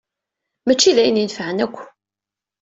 Mačči 0.65 0.95
d 0.95 0.97
ayen 1.01 1.21
inefɛen 1.23 1.63
akk. 1.65 1.77